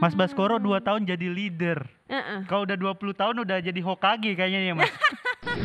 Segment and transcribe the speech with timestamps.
[0.00, 1.84] Mas Baskoro 2 tahun jadi leader.
[2.08, 2.48] Heeh.
[2.48, 4.88] Kalau udah 20 tahun udah jadi Hokage kayaknya ya Mas.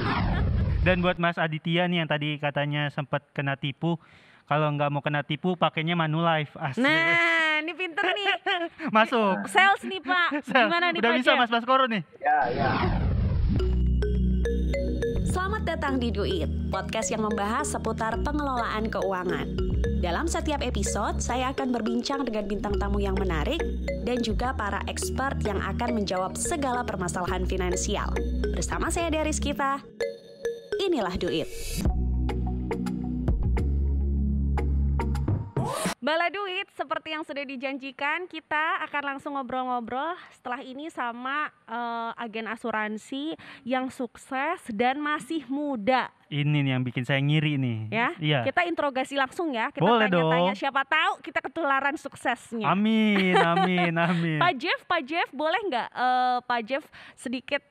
[0.85, 3.95] Dan buat Mas Aditya nih yang tadi katanya sempat kena tipu,
[4.45, 6.51] kalau nggak mau kena tipu pakainya Manulife.
[6.59, 6.83] Asli.
[6.83, 8.25] Nah, ini pinter nih.
[8.95, 9.47] Masuk.
[9.47, 10.29] Sales nih Pak.
[10.51, 11.39] Sel, Gimana nih udah Pak bisa Jeff?
[11.39, 12.03] Mas Baskoro nih.
[12.19, 12.71] Ya, ya.
[15.31, 19.74] Selamat datang di Duit, podcast yang membahas seputar pengelolaan keuangan.
[20.05, 23.57] Dalam setiap episode, saya akan berbincang dengan bintang tamu yang menarik
[24.05, 28.13] dan juga para expert yang akan menjawab segala permasalahan finansial.
[28.53, 29.81] Bersama saya Deris Kita,
[30.77, 31.49] inilah Duit.
[35.97, 42.45] Bala Duit, seperti yang sudah dijanjikan, kita akan langsung ngobrol-ngobrol setelah ini sama eh, agen
[42.45, 43.33] asuransi
[43.65, 46.13] yang sukses dan masih muda.
[46.35, 47.79] Ini nih yang bikin saya ngiri nih.
[47.87, 48.39] Ya, Iya.
[48.43, 49.71] kita interogasi langsung ya.
[49.71, 50.59] Kita Boleh tanya-tanya dong.
[50.59, 52.67] siapa tahu kita ketularan suksesnya.
[52.67, 54.39] Amin, amin, amin.
[54.43, 56.83] Pak Jeff, Pak Jeff, boleh nggak eh, Pak Jeff
[57.15, 57.63] sedikit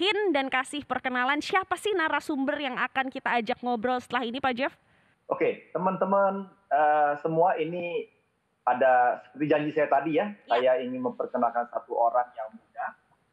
[0.00, 4.54] hint dan kasih perkenalan siapa sih narasumber yang akan kita ajak ngobrol setelah ini, Pak
[4.56, 4.72] Jeff?
[5.28, 8.08] Oke, teman-teman eh, semua ini
[8.64, 12.86] ada seperti janji saya tadi ya, saya ingin memperkenalkan satu orang yang muda,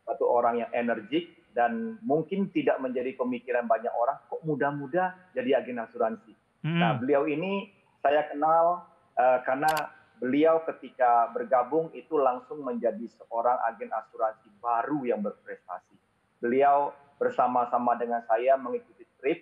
[0.04, 5.82] satu orang yang energik dan mungkin tidak menjadi pemikiran banyak orang kok muda-muda jadi agen
[5.82, 6.38] asuransi.
[6.62, 6.78] Hmm.
[6.78, 7.74] Nah, beliau ini
[8.06, 8.86] saya kenal
[9.18, 9.74] eh, karena
[10.22, 15.98] beliau ketika bergabung itu langsung menjadi seorang agen asuransi baru yang berprestasi.
[16.38, 19.42] Beliau bersama-sama dengan saya mengikuti trip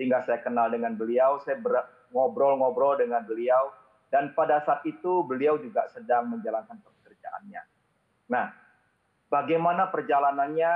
[0.00, 1.60] sehingga saya kenal dengan beliau, saya
[2.08, 3.68] ngobrol-ngobrol dengan beliau
[4.08, 7.62] dan pada saat itu beliau juga sedang menjalankan pekerjaannya.
[8.32, 8.48] Nah,
[9.28, 10.72] bagaimana perjalanannya,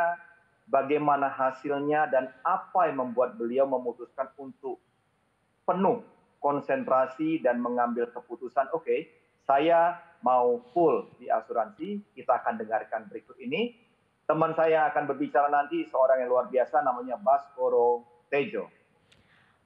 [0.68, 4.80] bagaimana hasilnya dan apa yang membuat beliau memutuskan untuk
[5.64, 6.04] penuh
[6.40, 9.08] konsentrasi dan mengambil keputusan, oke,
[9.48, 13.76] saya mau full di asuransi, kita akan dengarkan berikut ini.
[14.24, 18.72] Teman saya akan berbicara nanti seorang yang luar biasa namanya Baskoro Tejo.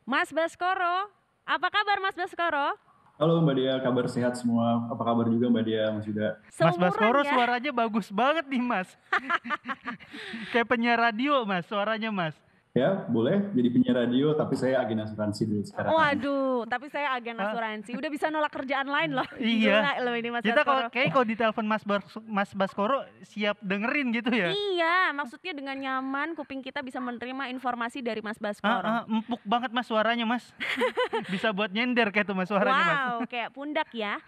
[0.03, 1.14] Mas Baskoro,
[1.47, 2.88] apa kabar Mas Baskoro?
[3.19, 4.87] Halo Mbak Dia, kabar sehat semua?
[4.95, 6.39] Apa kabar juga Mbak Dia, Mas Yuda?
[6.39, 7.34] Mas Baskoro ya?
[7.34, 8.87] suaranya bagus banget nih Mas.
[10.55, 12.39] Kayak penyiar radio Mas, suaranya Mas.
[12.78, 15.91] Ya, boleh jadi penyiar radio, tapi saya agen asuransi dulu sekarang.
[15.91, 17.50] Waduh, tapi saya agen Ah.
[17.50, 17.91] asuransi.
[17.93, 19.27] Udah bisa nolak kerjaan lain loh.
[19.43, 19.99] Iya.
[19.99, 24.31] Loh ini Mas Kita kalau kayak kalau ditelepon Mas Bas- Mas Baskoro siap dengerin gitu
[24.31, 24.49] ya.
[24.49, 28.87] Iya, maksudnya dengan nyaman kuping kita bisa menerima informasi dari Mas Ah, Baskoro.
[28.87, 30.44] ah, empuk banget Mas suaranya Mas.
[31.28, 32.99] Bisa buat nyender kayak tuh Mas suaranya Mas.
[33.11, 34.22] wow, kayak pundak ya.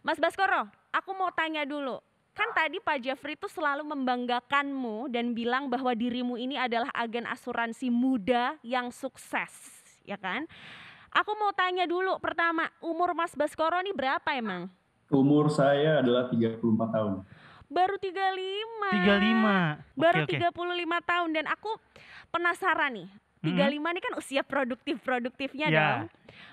[0.00, 2.00] Mas Baskoro, aku mau tanya dulu.
[2.30, 7.90] Kan tadi Pak Jeffrey itu selalu membanggakanmu dan bilang bahwa dirimu ini adalah agen asuransi
[7.90, 9.50] muda yang sukses,
[10.06, 10.46] ya kan?
[11.10, 14.70] Aku mau tanya dulu pertama, umur Mas Baskoro ini berapa emang?
[15.10, 16.62] Umur saya adalah 34
[16.94, 17.12] tahun.
[17.66, 18.94] Baru 35.
[18.94, 19.98] 35.
[19.98, 20.38] Baru oke.
[20.38, 21.70] 35 tahun dan aku
[22.30, 23.10] penasaran nih.
[23.42, 25.78] 35 ini kan usia produktif-produktifnya Ya.
[25.80, 26.02] dong.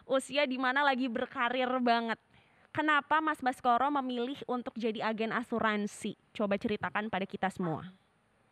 [0.09, 2.17] Usia di mana lagi berkarir banget.
[2.77, 6.13] Kenapa Mas Baskoro memilih untuk jadi agen asuransi?
[6.29, 7.89] Coba ceritakan pada kita semua.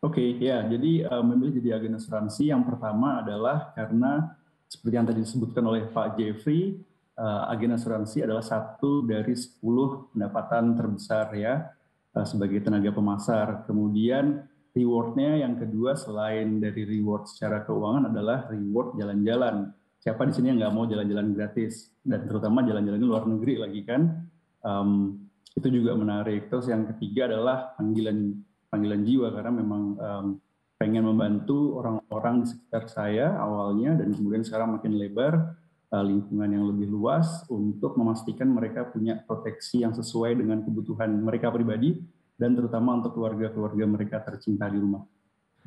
[0.02, 0.66] Oke, ya.
[0.66, 4.34] Jadi eh, memilih jadi agen asuransi yang pertama adalah karena
[4.66, 6.74] seperti yang tadi disebutkan oleh Pak Jeffrey,
[7.14, 11.70] eh, agen asuransi adalah satu dari 10 pendapatan terbesar ya
[12.10, 13.62] eh, sebagai tenaga pemasar.
[13.62, 14.42] Kemudian
[14.74, 19.70] rewardnya yang kedua selain dari reward secara keuangan adalah reward jalan-jalan.
[20.06, 24.22] Siapa di sini yang nggak mau jalan-jalan gratis dan terutama jalan-jalan luar negeri lagi kan?
[24.62, 25.18] Em,
[25.58, 26.46] itu juga menarik.
[26.46, 28.38] Terus yang ketiga adalah panggilan
[28.70, 30.26] panggilan jiwa karena memang em,
[30.78, 35.58] pengen membantu orang-orang di sekitar saya awalnya dan kemudian sekarang makin lebar
[35.90, 41.50] eh, lingkungan yang lebih luas untuk memastikan mereka punya proteksi yang sesuai dengan kebutuhan mereka
[41.50, 41.98] pribadi
[42.38, 45.02] dan terutama untuk keluarga-keluarga mereka tercinta di rumah.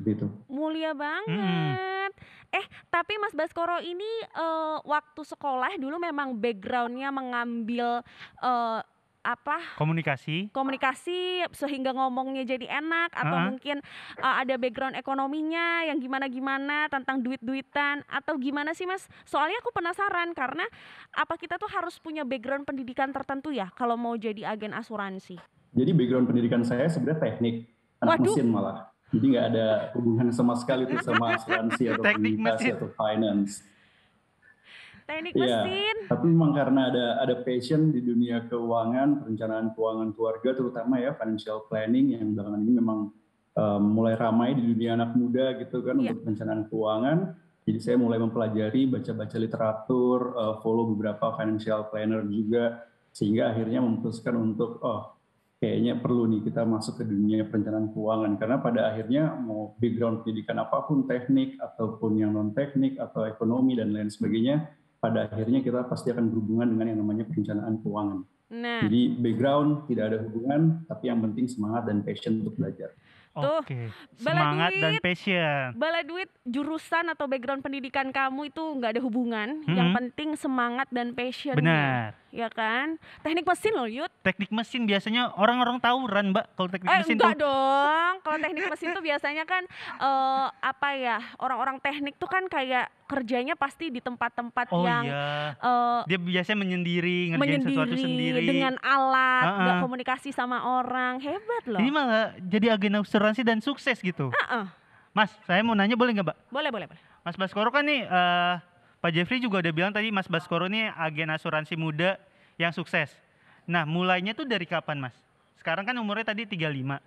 [0.00, 0.26] Gitu.
[0.46, 2.12] Mulia banget.
[2.50, 8.02] Eh, tapi Mas Baskoro ini eh, waktu sekolah dulu memang backgroundnya mengambil
[8.40, 8.80] eh,
[9.20, 10.48] apa Komunikasi.
[10.48, 13.52] komunikasi sehingga ngomongnya jadi enak atau Ah.
[13.52, 13.84] mungkin
[14.16, 19.04] uh, ada background ekonominya yang gimana-gimana tentang duit-duitan atau gimana sih Mas?
[19.28, 20.64] Soalnya aku penasaran karena
[21.12, 25.36] apa kita tuh harus punya background pendidikan tertentu ya kalau mau jadi agen asuransi.
[25.70, 27.68] Jadi background pendidikan saya sebenarnya teknik,
[28.00, 28.32] anak Waduh.
[28.32, 28.88] mesin malah.
[29.10, 29.66] Jadi nggak ada
[29.98, 33.52] hubungan sama sekali tuh sama asuransi atau Teknik komunikasi atau finance.
[35.10, 35.66] Teknik Iya.
[35.66, 35.96] mesin.
[36.06, 41.66] Tapi memang karena ada ada passion di dunia keuangan, perencanaan keuangan keluarga, terutama ya financial
[41.66, 42.98] planning yang belakangan ini memang
[43.58, 46.14] um, mulai ramai di dunia anak muda gitu kan Iya.
[46.14, 47.18] untuk perencanaan keuangan.
[47.60, 54.38] Jadi saya mulai mempelajari, baca-baca literatur, uh, follow beberapa financial planner juga, sehingga akhirnya memutuskan
[54.38, 55.18] untuk oh
[55.60, 60.56] kayaknya perlu nih kita masuk ke dunia perencanaan keuangan karena pada akhirnya mau background pendidikan
[60.56, 65.84] apa pun teknik ataupun yang non teknik atau ekonomi dan lain sebagainya pada akhirnya kita
[65.84, 68.20] pasti akan berhubungan dengan yang namanya perencanaan keuangan.
[68.50, 72.90] Nah, Jadi background tidak ada hubungan tapi yang penting semangat dan passion untuk belajar.
[73.30, 73.86] Tuh, Oke.
[74.18, 75.02] bala Semangat dan duit.
[75.06, 75.62] passion.
[75.78, 79.48] bala duit jurusan atau background pendidikan kamu itu nggak ada hubungan.
[79.70, 79.98] Yang Mm-mm.
[80.02, 81.54] penting semangat dan passion.
[81.54, 82.18] Benar.
[82.29, 82.94] Ya kan?
[83.20, 84.10] Teknik mesin loh, Yud.
[84.20, 86.46] Teknik mesin biasanya orang-orang tawuran, Mbak.
[86.54, 88.14] Kalau teknik Eh mesin enggak tuh dong.
[88.20, 89.62] Kalau teknik mesin tuh biasanya kan
[89.96, 91.18] eh apa ya?
[91.36, 95.58] Orang-orang teknik tuh kan kayak kerjanya pasti di tempat-tempat Oh yang iya.
[95.58, 98.46] eh, Dia biasanya menyendiri, ngerjain sesuatu sendiri.
[98.46, 99.82] dengan alat, nggak Ha-ha.
[99.82, 101.18] komunikasi sama orang.
[101.18, 101.80] Hebat loh.
[101.82, 104.30] Ini malah jadi agen asuransi dan sukses gitu.
[104.30, 104.64] Heeh.
[105.10, 106.36] Mas, saya mau nanya boleh nggak, Mbak?
[106.48, 107.02] Boleh, boleh, boleh.
[107.20, 108.54] Mas Baskoro kan nih, eh,
[109.00, 112.20] Pak Jeffrey juga udah bilang tadi Mas Baskoro nih agen asuransi muda
[112.60, 113.08] yang sukses.
[113.64, 115.16] Nah, mulainya tuh dari kapan, Mas?
[115.56, 117.00] Sekarang kan umurnya tadi 35.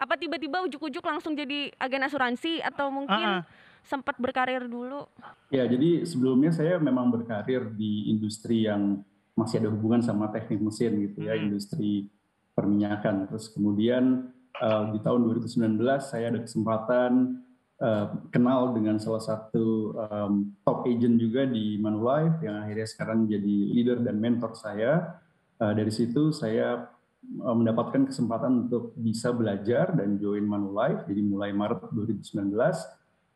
[0.00, 3.42] Apa tiba-tiba ujuk-ujuk langsung jadi agen asuransi atau mungkin Ah, ah.
[3.84, 5.04] sempat berkarir dulu?
[5.52, 9.04] Ya, jadi sebelumnya saya memang berkarir di industri yang
[9.36, 11.52] masih ada hubungan sama teknik mesin gitu ya, Hmm.
[11.52, 12.08] industri
[12.56, 13.28] perminyakan.
[13.28, 15.76] Terus kemudian eh, di tahun 2019
[16.08, 17.42] saya ada kesempatan
[17.80, 23.56] eh, kenal dengan salah satu em, top agent juga di Manulife yang akhirnya sekarang jadi
[23.74, 25.18] leader dan mentor saya.
[25.58, 26.86] Eh, dari situ saya
[27.24, 31.06] eh, mendapatkan kesempatan untuk bisa belajar dan join Manulife.
[31.10, 32.54] Jadi mulai Maret 2019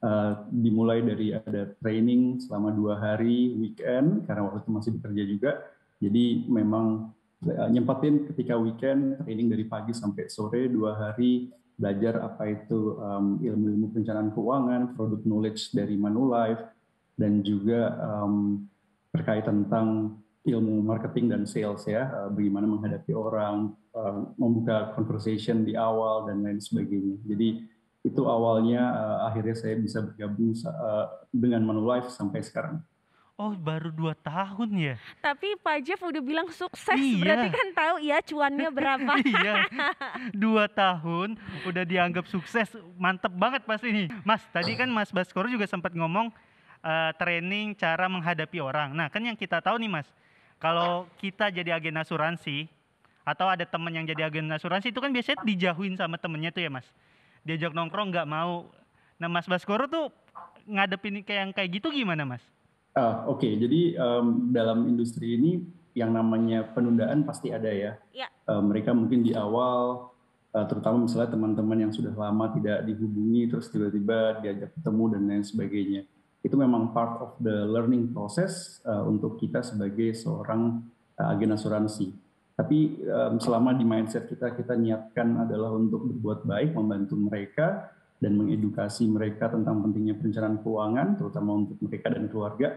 [0.02, 5.50] eh, dimulai dari ada training selama dua hari weekend karena waktu itu masih bekerja juga.
[5.98, 7.10] Jadi memang
[7.42, 13.38] eh, nyempetin ketika weekend training dari pagi sampai sore dua hari belajar apa itu em,
[13.46, 16.66] ilmu-ilmu perencanaan keuangan, product knowledge dari Manulife,
[17.14, 18.66] dan juga em,
[19.14, 25.78] terkait tentang ilmu marketing dan sales ya, eh, bagaimana menghadapi orang, eh, membuka conversation di
[25.78, 27.16] awal dan lain sebagainya.
[27.24, 27.48] Jadi
[28.02, 32.82] itu awalnya eh, akhirnya saya bisa bergabung eh, dengan Manulife sampai sekarang.
[33.38, 34.94] Oh, baru dua tahun ya?
[35.22, 37.22] Tapi Pak Jeff udah bilang sukses, Iya.
[37.22, 39.12] berarti kan tahu ya cuannya berapa.
[39.30, 39.54] iya.
[40.34, 42.66] Dua tahun udah dianggap sukses.
[42.98, 44.06] Mantep banget pasti nih.
[44.26, 46.34] Mas, tadi kan Mas Baskoro juga sempat ngomong
[46.82, 48.90] eh, training cara menghadapi orang.
[48.90, 50.10] Nah, kan yang kita tahu nih, Mas.
[50.58, 52.66] Kalau kita jadi agen asuransi
[53.22, 56.74] atau ada temen yang jadi agen asuransi itu kan biasanya dijauhin sama temennya tuh ya,
[56.74, 56.90] Mas.
[57.46, 58.66] Diajak nongkrong nggak mau.
[59.14, 60.10] Nah, Mas Baskoro tuh
[60.66, 62.42] ngadepin kayak yang kayak gitu gimana, Mas?
[62.96, 65.60] Ah, Oke, jadi em, dalam industri ini
[65.94, 67.92] yang namanya penundaan pasti ada ya.
[68.14, 68.28] Ya.
[68.30, 70.10] Eh, mereka mungkin di awal,
[70.54, 75.44] eh, terutama misalnya teman-teman yang sudah lama tidak dihubungi, terus tiba-tiba diajak ketemu dan lain
[75.44, 76.02] sebagainya.
[76.42, 80.82] Itu memang part of the learning process eh, untuk kita sebagai seorang
[81.18, 82.08] eh, agen asuransi.
[82.58, 88.34] Tapi em, selama di mindset kita kita niatkan adalah untuk berbuat baik, membantu mereka dan
[88.34, 92.68] mengedukasi mereka tentang pentingnya perencanaan keuangan, terutama untuk mereka dan keluarga.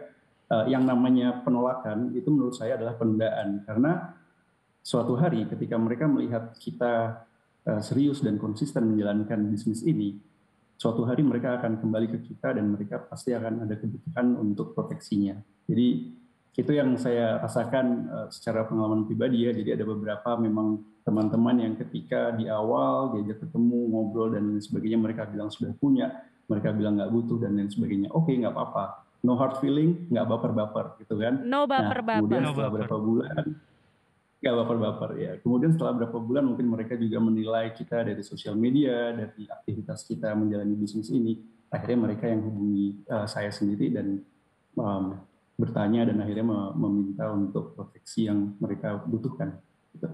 [0.52, 4.14] Eh, yang namanya penolakan itu menurut saya adalah penundaan karena
[4.82, 7.26] suatu hari ketika mereka melihat kita
[7.66, 10.22] eh, serius dan konsisten menjalankan bisnis ini,
[10.78, 15.38] suatu hari mereka akan kembali ke kita dan mereka pasti akan ada kebutuhan untuk proteksinya.
[15.66, 16.21] Jadi
[16.52, 19.52] itu yang saya rasakan eh, secara pengalaman pribadi ya.
[19.56, 25.00] Jadi ada beberapa memang teman-teman yang ketika di awal diajak ketemu ngobrol dan lain sebagainya
[25.00, 26.12] mereka bilang sudah punya,
[26.52, 28.12] mereka bilang nggak butuh dan lain sebagainya.
[28.12, 31.40] Oke nggak apa-apa, no hard feeling, nggak baper-baper gitu kan.
[31.48, 32.40] No Nah, kemudian baper-baper.
[32.44, 32.76] No setelah baper.
[32.84, 33.44] berapa bulan,
[34.42, 35.32] nggak baper-baper ya.
[35.40, 40.36] Kemudian setelah berapa bulan mungkin mereka juga menilai kita dari sosial media, dari aktivitas kita
[40.36, 41.40] menjalani bisnis ini.
[41.72, 44.20] Akhirnya mereka yang hubungi eh, saya sendiri dan
[45.62, 49.62] bertanya dan akhirnya me- meminta untuk proteksi yang mereka butuhkan.
[49.94, 50.10] Gitu.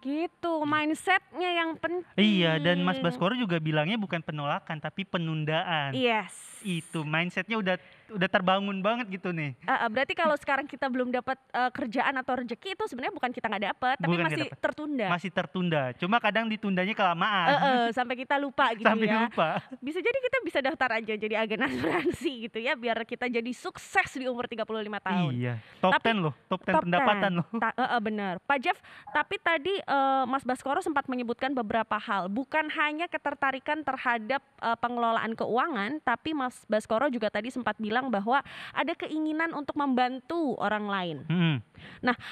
[0.00, 2.08] Gitu, mindsetnya yang penting.
[2.16, 5.92] Iya, dan Mas Baskoro juga bilangnya bukan penolakan tapi penundaan.
[5.92, 6.32] Yes.
[6.64, 7.76] Itu mindsetnya udah
[8.10, 9.54] udah terbangun banget gitu nih.
[9.60, 13.46] Eh, berarti kalau sekarang kita belum dapat eh, kerjaan atau rezeki itu sebenarnya bukan kita
[13.46, 14.58] nggak dapat, tapi Bukan masih dapet.
[14.58, 15.06] tertunda.
[15.08, 15.82] Masih tertunda.
[15.94, 17.48] Cuma kadang ditundanya kelamaan.
[17.48, 19.24] Eh, eh, sampai kita lupa gitu Sampai ya.
[19.24, 19.48] lupa.
[19.78, 24.08] Bisa jadi kita bisa daftar aja jadi agen asuransi gitu ya biar kita jadi sukses
[24.12, 24.66] di umur 35
[25.00, 25.32] tahun.
[25.32, 25.54] Iya.
[25.78, 27.38] Top Tapi- 10 loh, top 10 Top pendapatan 10.
[27.38, 27.46] loh.
[27.58, 28.34] Ta- eh, eh, benar.
[28.40, 28.78] Pak Jeff,
[29.10, 32.28] tapi tadi eh, Mas Baskoro sempat menyebutkan beberapa hal.
[32.28, 38.40] Bukan hanya ketertarikan terhadap eh, pengelolaan keuangan, tapi Mas Baskoro juga tadi sempat bilang bahwa
[38.72, 41.18] ada keinginan untuk membantu orang lain.
[41.28, 41.56] Hmm.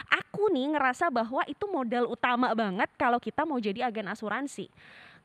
[0.08, 4.70] Aku nih ngerasa bahwa itu modal utama banget kalau kita mau jadi agen asuransi.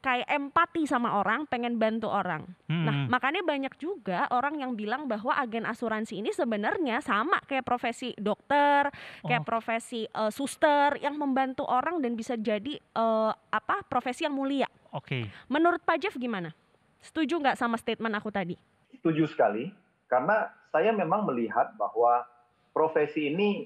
[0.03, 2.43] kayak empati sama orang, pengen bantu orang.
[2.67, 3.07] Nah, Mm-mm.
[3.07, 8.91] makanya banyak juga orang yang bilang bahwa agen asuransi ini sebenarnya sama kayak profesi dokter,
[9.23, 9.47] kayak Oh.
[9.47, 14.67] profesi eh, suster yang membantu orang dan bisa jadi eh, apa profesi yang mulia.
[14.91, 15.23] Oke.
[15.47, 16.51] Menurut Pak Jeff gimana?
[16.99, 18.59] Setuju nggak sama statement aku tadi?
[18.99, 19.71] Setuju sekali,
[20.13, 22.21] karena saya memang melihat bahwa
[22.69, 23.65] profesi ini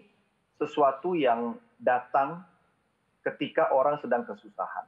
[0.55, 2.39] sesuatu yang datang
[3.19, 4.87] ketika orang sedang kesusahan.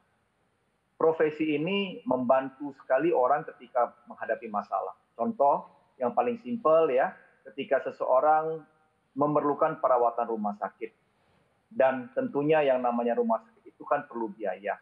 [0.95, 4.95] Profesi ini membantu sekali orang ketika menghadapi masalah.
[5.19, 5.67] Contoh
[5.99, 7.11] yang paling simpel ya,
[7.51, 8.63] ketika seseorang
[9.19, 10.95] memerlukan perawatan rumah sakit.
[11.67, 14.79] Dan tentunya yang namanya rumah sakit itu kan perlu biaya.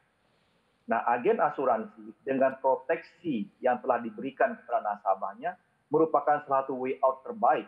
[0.87, 7.67] Nah, agen asuransi dengan proteksi yang telah diberikan kepada nasabahnya merupakan satu way out terbaik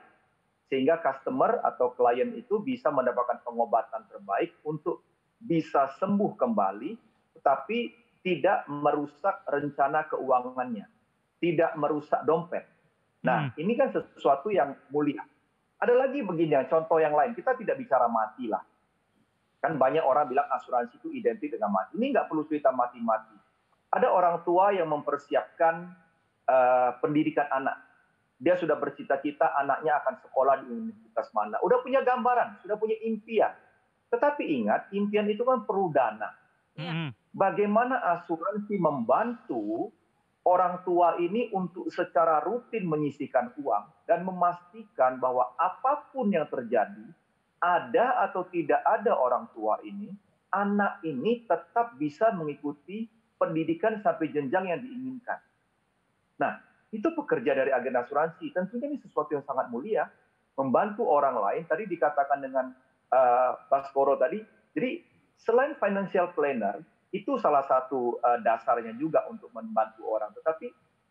[0.70, 5.02] sehingga customer atau klien itu bisa mendapatkan pengobatan terbaik untuk
[5.40, 6.92] bisa sembuh kembali
[7.40, 7.80] tetapi
[8.20, 10.86] tidak merusak rencana keuangannya,
[11.40, 12.68] tidak merusak dompet.
[13.24, 15.24] Nah, ini kan sesuatu yang mulia.
[15.80, 18.64] Ada lagi begini contoh yang lain, kita tidak bicara mati lah.
[19.60, 22.00] Kan banyak orang bilang asuransi itu identik dengan mati.
[22.00, 23.36] Ini nggak perlu cerita mati-mati.
[23.92, 25.92] Ada orang tua yang mempersiapkan
[26.48, 27.76] uh, pendidikan anak.
[28.40, 31.60] Dia sudah bercita-cita anaknya akan sekolah di universitas mana.
[31.60, 33.52] Udah punya gambaran, sudah punya impian.
[34.10, 36.32] Tetapi ingat, impian itu kan perlu dana.
[37.36, 39.92] Bagaimana asuransi membantu
[40.48, 47.06] orang tua ini untuk secara rutin menyisihkan uang dan memastikan bahwa apa pun yang terjadi,
[47.60, 50.10] ada atau tidak ada orang tua ini,
[50.56, 53.06] anak ini tetap bisa mengikuti
[53.36, 55.40] pendidikan sampai jenjang yang diinginkan.
[56.40, 58.50] Nah, itu pekerja dari agen asuransi.
[58.50, 60.10] Tentunya ini sesuatu yang sangat mulia,
[60.58, 61.64] membantu orang lain.
[61.70, 62.74] Tadi dikatakan dengan
[63.14, 64.40] uh, tadi,
[64.74, 64.90] jadi
[65.38, 70.34] selain financial planner, itu salah satu uh, dasarnya juga untuk membantu orang.
[70.34, 70.68] Tetapi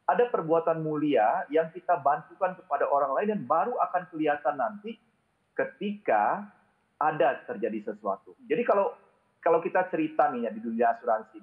[0.09, 4.97] ada perbuatan mulia yang kita bantukan kepada orang lain dan baru akan kelihatan nanti
[5.53, 6.49] ketika
[6.99, 8.35] ada terjadi sesuatu.
[8.47, 8.95] Jadi kalau
[9.39, 11.39] kalau kita cerita nih ya di dunia asuransi,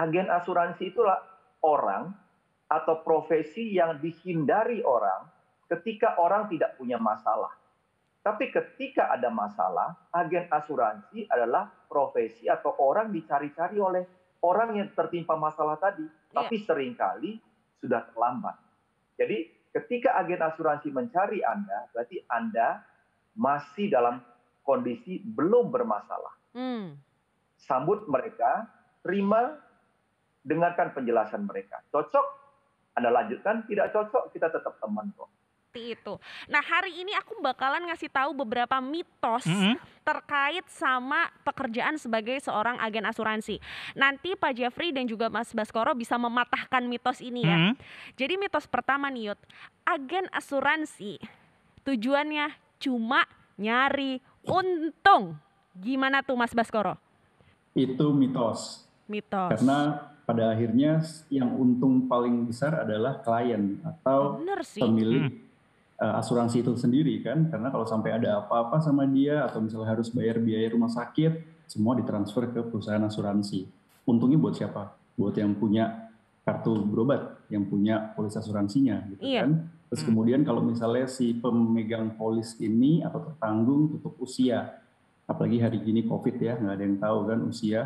[0.00, 1.18] agen asuransi itulah
[1.62, 2.25] orang
[2.66, 5.30] atau profesi yang dihindari orang
[5.70, 7.54] ketika orang tidak punya masalah.
[8.26, 14.02] Tapi ketika ada masalah, agen asuransi adalah profesi atau orang dicari-cari oleh
[14.42, 16.02] orang yang tertimpa masalah tadi,
[16.34, 17.38] tapi sering kali
[17.78, 18.58] sudah terlambat.
[19.14, 22.82] Jadi ketika agen asuransi mencari Anda, berarti Anda
[23.38, 24.18] masih dalam
[24.66, 26.34] kondisi belum bermasalah.
[26.50, 26.98] Hmm.
[27.54, 28.66] Sambut mereka,
[29.06, 29.54] terima,
[30.42, 31.78] dengarkan penjelasan mereka.
[31.94, 32.45] Cocok,
[32.96, 33.68] Anda lanjutkan.
[33.68, 35.28] Tidak cocok, kita tetap teman kok.
[35.76, 36.16] Seperti itu.
[36.48, 39.76] Nah hari ini aku bakalan ngasih tahu beberapa mitos Mm-mm.
[40.08, 43.60] terkait sama pekerjaan sebagai seorang agen asuransi.
[43.92, 47.60] Nanti Pak Jeffrey dan juga Mas Baskoro bisa mematahkan mitos ini ya.
[47.60, 47.74] Mm-mm.
[48.16, 49.40] Jadi mitos pertama nih Yud,
[49.84, 51.20] agen asuransi
[51.84, 53.28] tujuannya cuma
[53.60, 55.36] nyari untung.
[55.76, 56.96] Gimana tuh Mas Baskoro?
[57.76, 58.88] Itu mitos.
[59.12, 59.52] Mitos.
[59.52, 64.42] Karena pada akhirnya yang untung paling besar adalah klien atau
[64.74, 65.30] pemilik
[66.02, 67.46] uh, asuransi itu sendiri kan.
[67.46, 71.94] Karena kalau sampai ada apa-apa sama dia atau misalnya harus bayar biaya rumah sakit, semua
[71.94, 73.70] ditransfer ke perusahaan asuransi.
[74.02, 74.98] Untungnya buat siapa?
[75.14, 76.10] Buat yang punya
[76.42, 79.46] kartu berobat, yang punya polis asuransinya gitu Iya.
[79.46, 79.50] kan.
[79.86, 80.08] Terus Hmm.
[80.10, 84.82] kemudian kalau misalnya si pemegang polis ini atau tertanggung tutup usia,
[85.26, 87.80] apalagi hari gini COVID ya, nggak ada yang tahu kan usia.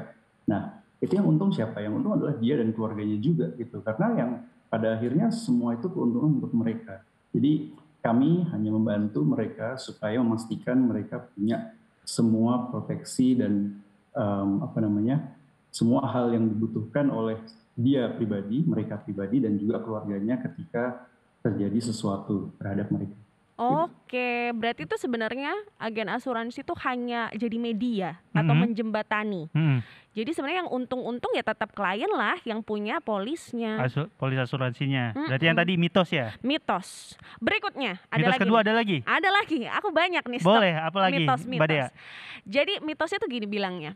[0.48, 1.80] Nah, itu yang untung siapa?
[1.80, 3.80] Yang untung adalah dia dan keluarganya juga gitu.
[3.80, 4.30] Karena yang
[4.68, 7.00] pada akhirnya semua itu keuntungan untuk mereka.
[7.32, 7.72] Jadi
[8.04, 11.72] kami hanya membantu mereka supaya memastikan mereka punya
[12.04, 13.80] semua proteksi dan
[14.12, 15.36] em, apa namanya
[15.72, 17.40] semua hal yang dibutuhkan oleh
[17.76, 21.08] dia pribadi, mereka pribadi dan juga keluarganya ketika
[21.40, 23.16] terjadi sesuatu terhadap mereka.
[23.60, 28.60] Oke, berarti itu sebenarnya agen asuransi itu hanya jadi media atau Mhm.
[28.62, 29.52] menjembatani.
[29.52, 29.84] Mm-mm.
[30.10, 33.78] Jadi sebenarnya yang untung-untung ya tetap klien lah yang punya polisnya.
[33.78, 35.14] Asu- polis asuransinya.
[35.14, 36.34] Berarti yang tadi mitos ya.
[36.40, 37.14] Mitos.
[37.38, 38.42] Berikutnya ada mitos lagi.
[38.42, 38.64] kedua nih.
[38.64, 38.96] ada lagi.
[39.04, 39.60] Ada lagi.
[39.70, 41.22] Aku banyak nih Boleh, apa lagi?
[41.22, 41.60] mitos-mitos.
[41.60, 41.86] Mbak Dea?
[42.42, 43.92] Jadi mitosnya tuh gini bilangnya.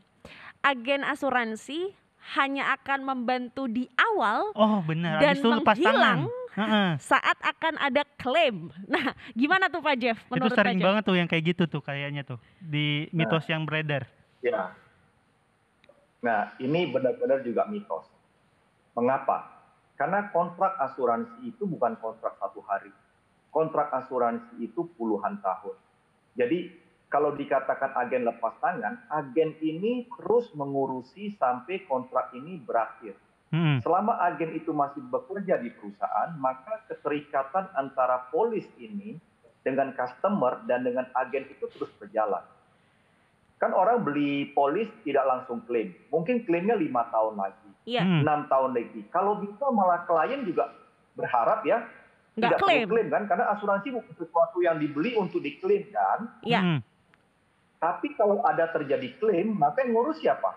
[0.61, 1.93] Agen asuransi
[2.33, 6.44] hanya akan membantu di awal Oh benar, dan itu lepas menghilang tangan.
[6.55, 6.99] Heeh.
[7.03, 8.71] saat akan ada klaim.
[8.87, 10.19] Nah, gimana tuh Pak Jeff?
[10.23, 10.87] Itu Menurut sering Pak Jeff?
[10.87, 14.07] banget tuh yang kayak gitu tuh kayaknya tuh di mitos yang beredar.
[14.39, 14.73] Ya.
[16.23, 18.09] Nah, ini benar-benar juga mitos.
[18.95, 19.51] Mengapa?
[19.99, 22.91] Karena kontrak asuransi itu bukan kontrak satu hari.
[23.51, 25.77] Kontrak asuransi itu puluhan tahun.
[26.35, 26.73] Jadi,
[27.07, 33.15] kalau dikatakan agen lepas tangan, agen ini terus mengurusi sampai kontrak ini berakhir.
[33.55, 33.79] Hmm.
[33.79, 39.15] Selama agen itu masih bekerja di perusahaan, maka keterikatan antara polis ini
[39.63, 42.43] dengan customer dan dengan agen itu terus berjalan.
[43.63, 48.21] Kan orang beli polis tidak langsung klaim, mungkin klaimnya lima tahun lagi, Iya, Hmm.
[48.27, 49.01] enam tahun lagi.
[49.09, 50.75] Kalau bisa malah klien juga
[51.15, 51.79] berharap ya
[52.35, 52.87] nggak tidak perlu klaim.
[52.91, 56.21] klaim kan, karena asuransi bukan sesuatu yang dibeli untuk diklaim kan.
[56.43, 56.81] Iya, Hmm.
[57.79, 60.57] Tapi kalau ada terjadi klaim, maka yang ngurus siapa?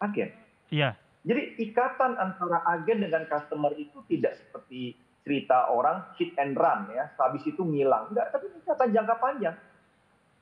[0.00, 0.32] Agen.
[0.72, 0.96] Iya.
[1.28, 4.96] Jadi ikatan antara agen dengan customer itu tidak seperti
[5.28, 8.08] cerita orang hit and run ya, habis itu ngilang.
[8.08, 9.56] Enggak, tapi ikatan jangka panjang.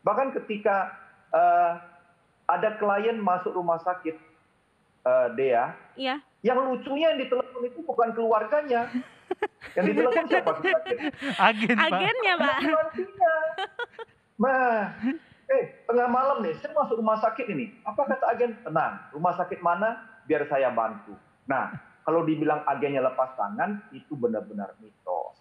[0.07, 0.95] Bahkan ketika
[1.35, 1.73] eh,
[2.47, 4.15] ada klien masuk rumah sakit,
[5.03, 6.23] eh, Dea, iya.
[6.47, 8.87] yang lucunya yang ditelepon itu bukan keluarganya.
[9.75, 10.55] yang ditelepon siapa?
[11.51, 11.91] Agen, Pak.
[11.91, 12.59] Agennya, Pak.
[12.63, 13.35] Asuransinya.
[14.39, 14.95] Nah,
[15.51, 17.75] eh tengah malam nih, saya masuk rumah sakit ini.
[17.83, 18.55] Apa kata agen?
[18.63, 20.15] Tenang, rumah sakit mana?
[20.27, 21.15] Biar saya bantu.
[21.45, 21.71] Nah,
[22.03, 25.35] kalau dibilang agennya lepas tangan, itu benar-benar mitos.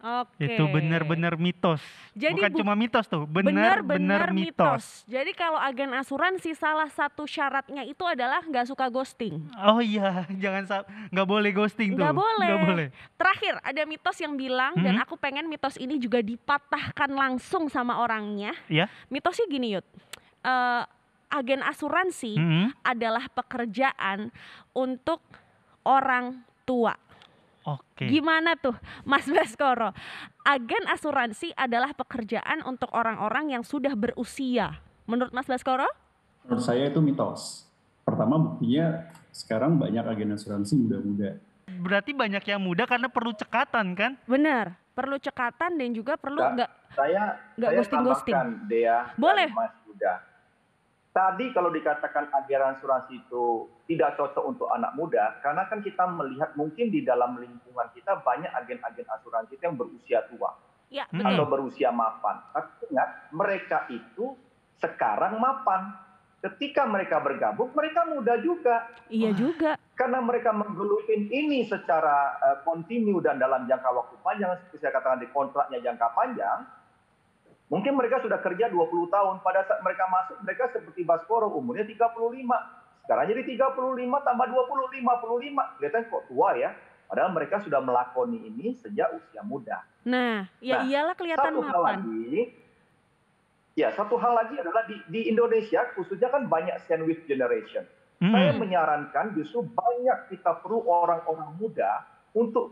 [0.00, 0.48] Oke.
[0.48, 1.84] Itu benar-benar mitos.
[2.16, 5.04] Jadi Bukan bu- cuma mitos tuh, benar-benar mitos.
[5.04, 9.36] Jadi kalau agen asuransi salah satu syaratnya itu adalah nggak suka ghosting.
[9.60, 10.64] Oh iya, jangan
[11.06, 12.00] nggak boleh ghosting tuh.
[12.00, 12.48] Nggak boleh.
[12.48, 12.86] Nggak boleh.
[13.12, 15.04] Terakhir ada mitos yang bilang dan Mhm.
[15.04, 18.56] aku pengen mitos ini juga dipatahkan langsung sama orangnya.
[18.72, 18.88] Iya.
[19.06, 19.84] Mitosnya gini Yud.
[20.40, 20.82] Eh,
[21.30, 22.68] agen asuransi Hmm.
[22.82, 24.34] adalah pekerjaan
[24.70, 25.22] untuk
[25.82, 26.94] orang tua.
[27.62, 28.08] Oke.
[28.08, 29.92] Gimana tuh Mas Baskoro?
[30.42, 34.80] Agen asuransi adalah pekerjaan untuk orang-orang yang sudah berusia.
[35.04, 35.86] Menurut Mas Baskoro?
[36.42, 37.68] Menurut saya itu mitos.
[38.00, 41.36] Pertama buktinya sekarang banyak agen asuransi muda-muda.
[41.70, 44.18] Berarti banyak yang muda karena perlu cekatan kan?
[44.24, 46.50] Benar, perlu cekatan dan juga perlu Nggak.
[46.50, 47.22] enggak Saya
[47.54, 48.34] Nggak saya ghosting-ghosting.
[48.34, 49.48] tambahkan Dea Boleh.
[49.52, 50.14] Mas Yuda.
[51.10, 56.54] Tadi kalau dikatakan agen asuransi itu tidak cocok untuk anak muda, karena kan kita melihat
[56.54, 60.54] mungkin di dalam lingkungan kita banyak agen-agen asuransi itu yang berusia tua.
[60.90, 61.22] ya Hmm.
[61.22, 61.50] atau betul.
[61.54, 62.42] berusia mapan.
[62.50, 64.34] Tapi ingat, mereka itu
[64.82, 65.94] sekarang mapan.
[66.42, 68.90] Ketika mereka bergabung, mereka muda juga.
[69.06, 69.78] Iya juga.
[69.94, 75.22] Karena mereka menggelutin ini secara eh, kontinu dan dalam jangka waktu panjang, seperti saya katakan
[75.22, 76.58] di kontraknya jangka panjang,
[77.70, 79.34] mungkin mereka sudah kerja 20 tahun.
[79.40, 82.20] Pada saat mereka masuk, mereka seperti Baskoro, umurnya 35.
[83.06, 85.78] Sekarang jadi 35 tambah 20, 55.
[85.78, 86.70] Kelihatan kok tua ya.
[87.10, 89.82] Padahal mereka sudah melakoni ini sejak usia muda.
[90.06, 92.54] Nah, ya Nah, iyalah kelihatan satu hal lagi,
[93.74, 97.82] ya satu hal lagi adalah di, di Indonesia khususnya kan banyak sandwich generation.
[98.22, 98.30] Hmm.
[98.30, 102.70] Saya menyarankan justru banyak kita perlu orang-orang muda untuk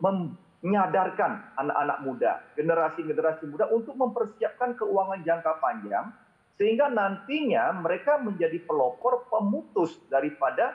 [0.59, 6.11] menyadarkan anak-anak muda, generasi-generasi muda untuk mempersiapkan keuangan jangka panjang
[6.59, 10.75] sehingga nantinya mereka menjadi pelopor pemutus daripada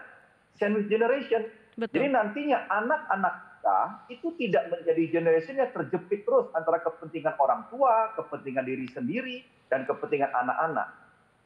[0.55, 1.43] sandwich generation.
[1.75, 2.15] Jadi Betul.
[2.15, 3.79] nantinya anak-anak kita
[4.11, 9.39] itu tidak menjadi generation yang terjepit terus antara kepentingan orang tua, kepentingan diri sendiri,
[9.71, 10.91] dan kepentingan anak-anak.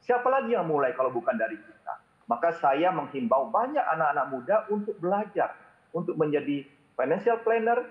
[0.02, 1.94] Siapa lagi yang mulai kalau bukan dari kita?
[2.26, 5.54] Maka saya menghimbau banyak anak-anak muda untuk belajar,
[5.94, 6.66] untuk menjadi
[6.98, 7.86] financial planner,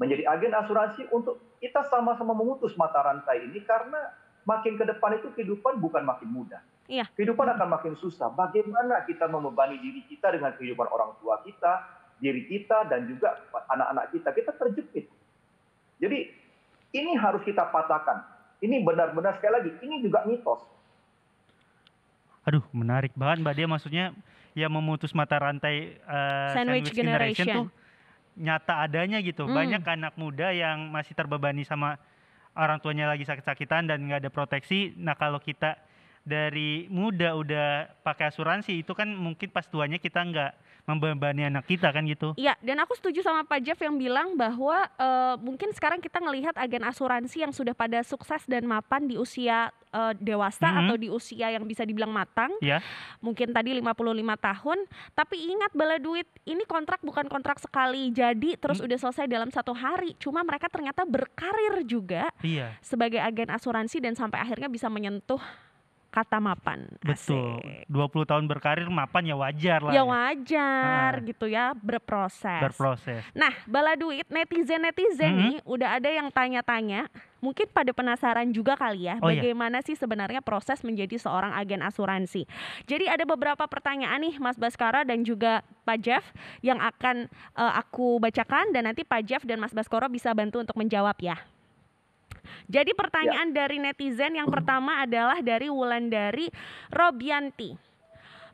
[0.00, 4.16] menjadi agen asuransi, untuk kita sama-sama memutus mata rantai ini karena
[4.48, 6.64] makin ke depan itu kehidupan bukan makin mudah.
[6.88, 7.04] Iya.
[7.14, 8.32] Kehidupan akan makin susah.
[8.32, 11.86] Bagaimana kita membebani diri kita dengan kehidupan orang tua kita,
[12.18, 14.28] diri kita, dan juga anak-anak kita.
[14.32, 15.06] Kita terjepit.
[16.00, 16.18] Jadi
[16.96, 18.24] ini harus kita patahkan.
[18.64, 20.64] Ini benar-benar sekali lagi, ini juga mitos.
[22.48, 24.04] Aduh, menarik banget Mbak Dia maksudnya
[24.56, 27.46] ya memutus mata rantai eh, Sandwich generation.
[27.46, 27.66] tuh
[28.40, 29.44] nyata adanya gitu.
[29.44, 29.54] Hmm.
[29.54, 32.00] Banyak anak muda yang masih terbebani sama
[32.56, 34.96] orang tuanya lagi sakit-sakitan dan nggak ada proteksi.
[34.96, 35.76] Nah, kalau kita
[36.24, 40.52] dari muda udah pakai asuransi itu kan mungkin pas tuanya kita nggak
[40.84, 42.32] membebani anak kita kan gitu.
[42.34, 46.54] Iya, dan aku setuju sama Pak Jeff yang bilang bahwa eh, mungkin sekarang kita ngelihat
[46.54, 50.78] agen asuransi yang sudah pada sukses dan mapan di usia eh, dewasa Mhm.
[50.80, 52.54] atau di usia yang bisa dibilang matang.
[52.60, 52.78] Ya.
[53.18, 54.78] Mungkin tadi 55 tahun,
[55.12, 58.86] tapi ingat bala duit ini kontrak bukan kontrak sekali jadi terus Hmm.
[58.86, 60.14] udah selesai dalam satu hari.
[60.16, 65.42] Cuma mereka ternyata berkarir juga Iya, sebagai agen asuransi dan sampai akhirnya bisa menyentuh
[66.10, 66.90] kata mapan.
[67.00, 67.62] betul.
[67.62, 67.86] Asik.
[67.86, 69.92] 20 tahun berkarir mapan ya wajar lah.
[69.92, 70.04] Ya ya.
[70.04, 71.22] wajar Ah.
[71.22, 72.60] gitu ya berproses.
[72.60, 73.22] Berproses.
[73.32, 75.40] Nah, bala duit netizen-netizen Mhm.
[75.40, 77.06] nih udah ada yang tanya-tanya,
[77.38, 79.38] mungkin pada penasaran juga kali ya, Oh, iya.
[79.38, 82.44] bagaimana sih sebenarnya proses menjadi seorang agen asuransi.
[82.84, 86.24] Jadi ada beberapa pertanyaan nih Mas Baskara dan juga Pak Jeff
[86.60, 90.74] yang akan eh, aku bacakan dan nanti Pak Jeff dan Mas Baskoro bisa bantu untuk
[90.74, 91.38] menjawab ya.
[92.70, 96.50] Jadi pertanyaan dari netizen yang pertama adalah dari Wulandari
[96.90, 97.90] Robianti.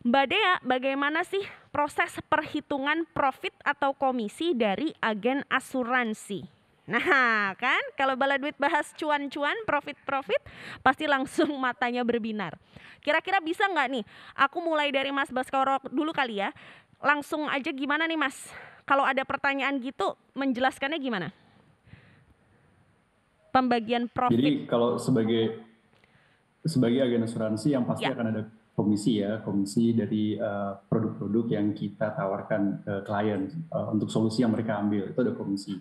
[0.07, 1.43] Mbak Dea, bagaimana sih
[1.75, 6.47] proses perhitungan profit atau komisi dari agen asuransi?
[6.87, 10.39] Nah, kan kalau bala duit bahas cuan-cuan, profit-profit,
[10.87, 12.55] pasti langsung matanya berbinar.
[13.03, 14.05] Kira-kira bisa nggak nih?
[14.39, 16.55] Aku mulai dari Mas Baskoro dulu kali ya.
[17.03, 18.39] Langsung aja gimana nih Mas?
[18.87, 21.35] Kalau ada pertanyaan gitu, menjelaskannya gimana?
[23.57, 24.37] Pembagian profit.
[24.37, 25.65] Jadi kalau sebagai
[26.61, 28.13] sebagai agen asuransi yang pasti Ya.
[28.13, 28.43] akan ada
[28.77, 34.53] komisi ya, komisi dari uh, produk-produk yang kita tawarkan ke klien uh, untuk solusi yang
[34.53, 35.75] mereka ambil itu ada komisi.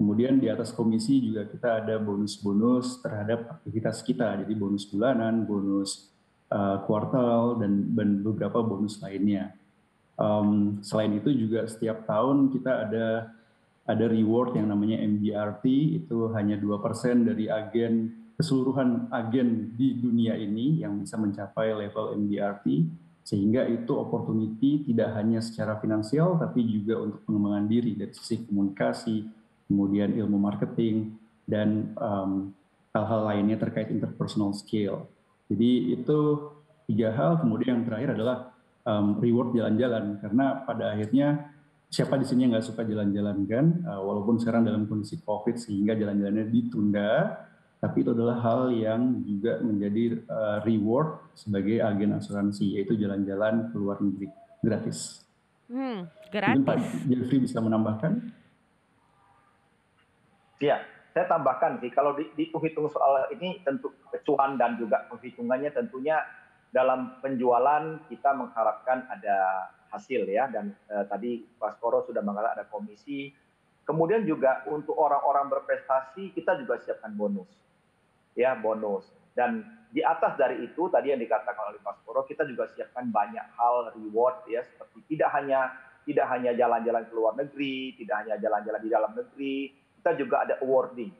[0.00, 6.08] Kemudian di atas komisi juga kita ada bonus-bonus terhadap aktivitas kita, jadi bonus bulanan, bonus
[6.48, 9.52] uh, kuartal dan, dan beberapa bonus lainnya.
[10.16, 13.06] Um, selain itu juga setiap tahun kita ada
[13.90, 15.64] ada reward yang namanya MDRT
[16.06, 22.66] itu hanya 2% dari agen keseluruhan agen di dunia ini yang bisa mencapai level MDRT
[23.20, 29.28] sehingga itu opportunity tidak hanya secara finansial tapi juga untuk pengembangan diri dari sisi komunikasi,
[29.68, 32.50] kemudian ilmu marketing dan um,
[32.96, 35.06] hal-hal lainnya terkait interpersonal skill.
[35.52, 36.48] Jadi itu
[36.90, 37.38] tiga hal.
[37.38, 38.56] Kemudian yang terakhir adalah
[38.88, 41.54] um, reward jalan-jalan karena pada akhirnya
[41.90, 43.66] siapa di sini yang nggak suka jalan-jalan kan?
[43.82, 47.34] Uh, walaupun sekarang dalam kondisi COVID sehingga jalan-jalannya ditunda,
[47.82, 53.76] tapi itu adalah hal yang juga menjadi uh, reward sebagai agen asuransi yaitu jalan-jalan ke
[53.76, 54.30] luar negeri
[54.62, 55.26] gratis.
[55.66, 57.10] Hmm, Mungkin Pak gratis.
[57.10, 58.12] Jeffrey bisa menambahkan?
[60.60, 60.76] Iya,
[61.10, 63.90] saya tambahkan sih kalau di- dihitung soal ini tentu
[64.22, 66.20] cuan dan juga penghitungannya tentunya
[66.70, 69.38] dalam penjualan kita mengharapkan ada
[69.90, 73.34] hasil ya dan eh, tadi Pak Skoro sudah mengatakan ada komisi.
[73.84, 77.50] Kemudian juga untuk orang-orang berprestasi kita juga siapkan bonus.
[78.38, 79.10] Ya, bonus.
[79.34, 83.42] Dan di atas dari itu tadi yang dikatakan oleh Pak Skoro kita juga siapkan banyak
[83.58, 85.74] hal reward ya seperti tidak hanya
[86.06, 89.56] tidak hanya jalan-jalan ke luar negeri, tidak hanya jalan-jalan di dalam negeri,
[90.00, 91.12] kita juga ada awarding.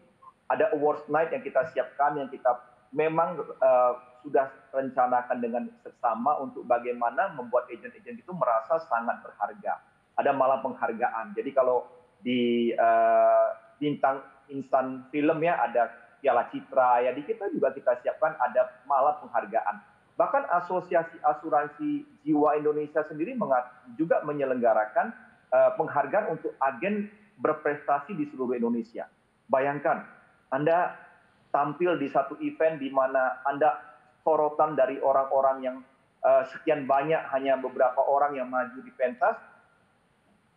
[0.51, 2.59] Ada awards night yang kita siapkan, yang kita
[2.91, 9.81] memang uh, sudah rencanakan dengan seksama untuk bagaimana membuat agent-agent itu merasa sangat berharga.
[10.17, 11.33] Ada malam penghargaan.
[11.33, 11.89] Jadi kalau
[12.21, 13.49] di uh,
[13.81, 14.21] bintang
[14.53, 15.89] instan film ya ada
[16.21, 19.81] Piala Citra ya di kita juga kita siapkan ada malam penghargaan.
[20.21, 23.33] Bahkan Asosiasi Asuransi Jiwa Indonesia sendiri
[23.97, 25.17] juga menyelenggarakan
[25.49, 27.09] uh, penghargaan untuk agen
[27.41, 29.09] berprestasi di seluruh Indonesia.
[29.49, 30.05] Bayangkan,
[30.53, 30.93] Anda
[31.51, 33.90] tampil di satu event di mana Anda
[34.23, 35.77] sorotan dari orang-orang yang
[36.25, 39.37] uh, sekian banyak hanya beberapa orang yang maju di pentas.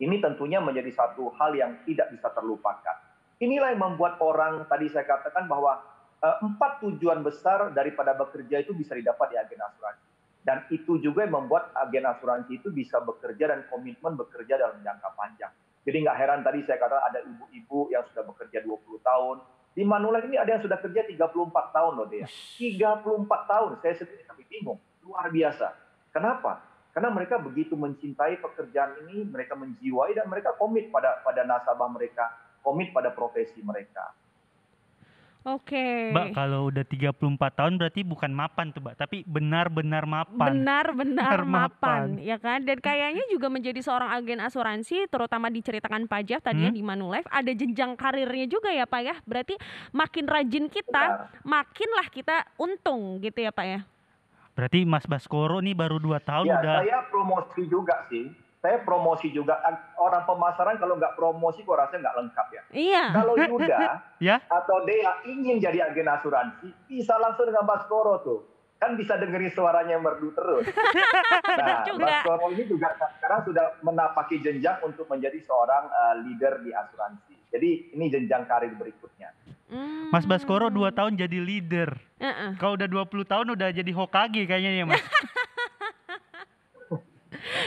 [0.02, 2.98] Ini tentunya menjadi satu hal yang tidak bisa terlupakan.
[3.40, 5.80] Inilah yang membuat orang tadi saya katakan bahwa
[6.24, 10.08] uh, empat tujuan besar daripada bekerja itu bisa didapat di agen asuransi.
[10.44, 15.10] Dan itu juga yang membuat agen asuransi itu bisa bekerja dan komitmen bekerja dalam jangka
[15.16, 15.54] panjang.
[15.84, 19.38] Jadi nggak heran tadi saya katakan ada ibu-ibu yang sudah bekerja 20 tahun.
[19.74, 22.30] Di Manulife ini ada yang sudah kerja 34 tahun loh dia.
[22.30, 24.78] 34 tahun, saya sendiri tapi bingung.
[25.02, 25.74] Luar biasa.
[26.14, 26.62] Kenapa?
[26.94, 32.30] Karena mereka begitu mencintai pekerjaan ini, mereka menjiwai dan mereka komit pada pada nasabah mereka,
[32.62, 34.14] komit pada profesi mereka.
[35.44, 36.16] Oke.
[36.16, 37.20] Mbak, kalau udah 34
[37.52, 40.56] tahun berarti bukan mapan tuh, Mbak, tapi benar-benar mapan.
[40.56, 42.24] Benar-benar Benar mapan, mapan.
[42.24, 42.64] ya kan?
[42.64, 46.78] Dan kayaknya juga menjadi seorang agen asuransi, terutama diceritakan Pak Jeff tadi ya Hmm.
[46.80, 49.16] di Manulife, ada jenjang karirnya juga ya Pak ya.
[49.24, 49.60] Berarti
[49.92, 51.44] makin rajin kita, Benar.
[51.44, 53.80] makinlah kita untung gitu ya Pak ya.
[54.54, 58.32] Berarti Mas Baskoro nih baru 2 tahun Ya, udah saya promosi juga sih.
[58.64, 59.60] Saya promosi juga.
[60.00, 62.62] Orang pemasaran kalau nggak promosi, kok rasanya nggak lengkap ya.
[62.72, 63.04] Iya.
[63.12, 63.78] Kalau Yuda
[64.24, 64.40] ya.
[64.48, 68.40] atau Dea ingin jadi agen asuransi, bisa langsung dengan Baskoro tuh.
[68.80, 70.64] Kan bisa dengerin suaranya yang merdu terus.
[71.54, 72.24] Nah, juga.
[72.24, 77.36] Baskoro ini juga sekarang sudah menapaki jenjang untuk menjadi seorang uh, leader di asuransi.
[77.52, 79.30] Jadi ini jenjang karir berikutnya.
[79.70, 80.10] Hmm.
[80.10, 81.94] Mas Baskoro 2 tahun jadi leader.
[82.18, 82.56] Heeh.
[82.58, 85.04] Kalau udah 20 tahun udah jadi Hokage kayaknya ya, Mas.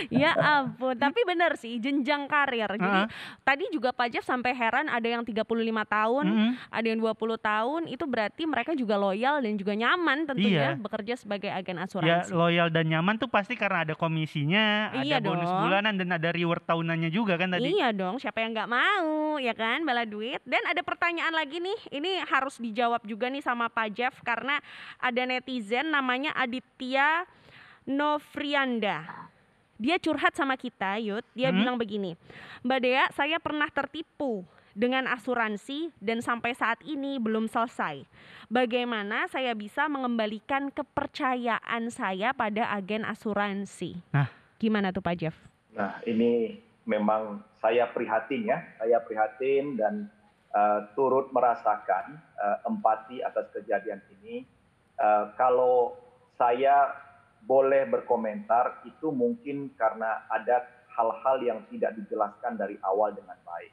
[0.08, 2.68] Ya ampun, tapi benar sih jenjang karir.
[2.70, 3.08] Jadi Heeh.
[3.42, 5.44] tadi juga Pak Jeff sampai heran ada yang 35
[5.84, 6.50] tahun, Mm-mm.
[6.68, 10.78] ada yang 20 tahun, itu berarti mereka juga loyal dan juga nyaman tentunya Iya.
[10.78, 12.30] bekerja sebagai agen Ya asuransi.
[12.32, 15.60] loyal dan nyaman tuh pasti karena ada komisinya, Iya ada bonus dong.
[15.62, 17.68] bulanan dan ada reward tahunannya juga kan tadi.
[17.72, 20.40] Iya dong, siapa yang nggak mau, ya kan, bala duit.
[20.42, 24.58] Dan ada pertanyaan lagi nih, ini harus dijawab juga nih sama Pak Jeff karena
[24.96, 27.26] ada netizen namanya Aditya
[27.86, 29.28] Novrianda.
[29.76, 31.24] Dia curhat sama kita, Yud.
[31.36, 31.58] Dia Hmm.
[31.60, 32.16] bilang begini,
[32.64, 34.44] Mbak Dea, saya pernah tertipu
[34.76, 38.04] dengan asuransi dan sampai saat ini belum selesai.
[38.52, 43.96] Bagaimana saya bisa mengembalikan kepercayaan saya pada agen asuransi?
[44.12, 44.28] Nah.
[44.56, 45.36] gimana tuh Pak Jeff?
[45.76, 46.56] Nah, ini
[46.88, 50.08] memang saya prihatin ya, saya prihatin dan
[50.56, 54.48] uh, turut merasakan uh, empati atas kejadian ini.
[54.96, 55.92] Uh, kalau
[56.40, 56.88] saya
[57.46, 60.66] boleh berkomentar, itu mungkin karena ada
[60.98, 63.72] hal-hal yang tidak dijelaskan dari awal dengan baik.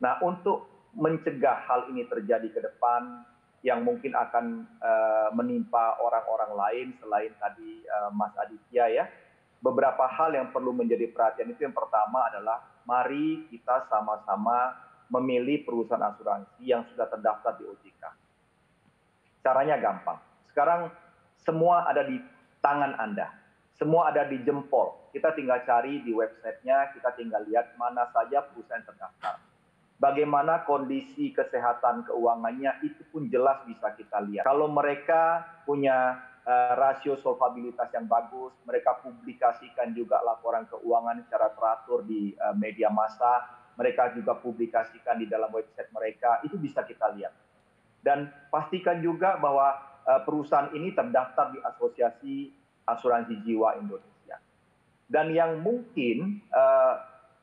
[0.00, 3.28] Nah, untuk mencegah hal ini terjadi ke depan,
[3.60, 9.04] yang mungkin akan uh, menimpa orang-orang lain selain tadi uh, Mas Aditya ya,
[9.60, 14.72] beberapa hal yang perlu menjadi perhatian itu yang pertama adalah mari kita sama-sama
[15.12, 18.02] memilih perusahaan asuransi yang sudah terdaftar di OJK.
[19.44, 20.16] Caranya gampang.
[20.48, 20.88] Sekarang
[21.44, 22.16] semua ada di
[22.60, 23.32] tangan Anda.
[23.76, 25.10] Semua ada di jempol.
[25.10, 29.40] Kita tinggal cari di websitenya, kita tinggal lihat mana saja perusahaan terdaftar.
[30.00, 34.48] Bagaimana kondisi kesehatan keuangannya itu pun jelas bisa kita lihat.
[34.48, 42.00] Kalau mereka punya uh, rasio solvabilitas yang bagus, mereka publikasikan juga laporan keuangan secara teratur
[42.08, 43.44] di uh, media massa,
[43.76, 47.36] mereka juga publikasikan di dalam website mereka, itu bisa kita lihat.
[48.00, 49.89] Dan pastikan juga bahwa
[50.24, 52.34] perusahaan ini terdaftar di Asosiasi
[52.88, 54.36] Asuransi Jiwa Indonesia.
[55.10, 56.94] Dan yang mungkin uh,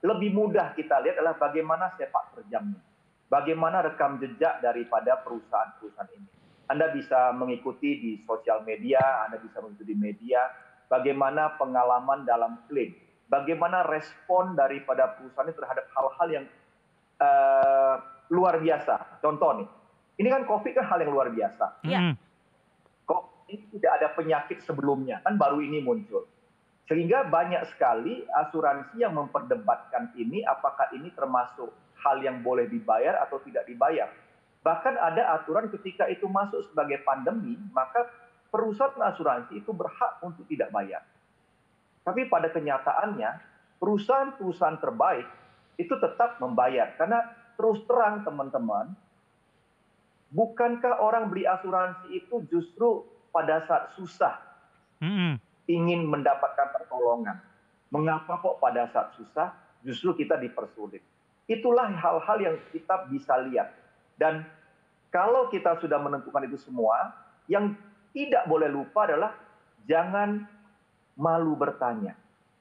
[0.02, 2.80] lebih mudah kita lihat adalah bagaimana sepak terjangnya,
[3.28, 9.96] bagaimana rekam jejak daripada perusahaan-perusahaan ini anda bisa mengikuti di sosial media, Anda bisa mengikuti
[9.96, 10.52] di media,
[10.92, 12.92] bagaimana pengalaman dalam klaim,
[13.32, 16.46] bagaimana respon daripada perusahaan ini terhadap hal-hal yang
[17.24, 17.96] uh,
[18.28, 19.24] luar biasa.
[19.24, 19.68] Contoh nih,
[20.20, 21.66] ini kan COVID kan hal yang luar biasa.
[21.88, 22.20] Iya.
[23.48, 26.28] Ini tidak ada penyakit sebelumnya, kan baru ini muncul.
[26.88, 31.72] Sehingga banyak sekali asuransi yang memperdebatkan ini, apakah ini termasuk
[32.04, 34.08] hal yang boleh dibayar atau tidak dibayar
[34.68, 38.04] Bahkan ada aturan ketika itu masuk sebagai pandemi, maka
[38.52, 41.08] perusahaan asuransi itu berhak untuk tidak bayar.
[42.04, 43.32] Tapi pada kenyataannya,
[43.80, 45.24] perusahaan-perusahaan terbaik
[45.80, 46.92] itu tetap membayar.
[47.00, 47.24] Karena
[47.56, 48.92] terus terang teman-teman,
[50.36, 54.38] bukankah orang beli asuransi itu justru pada saat susah
[55.04, 55.34] mm-hmm.
[55.70, 57.38] ingin mendapatkan pertolongan?
[57.88, 61.00] Mengapa kok pada saat susah justru kita dipersulit?
[61.48, 63.72] Itulah hal-hal yang kita bisa lihat.
[64.20, 64.44] Dan
[65.08, 67.16] kalau kita sudah menentukan itu semua,
[67.48, 67.72] yang
[68.12, 69.32] tidak boleh lupa adalah
[69.88, 70.44] jangan
[71.16, 72.14] malu bertanya.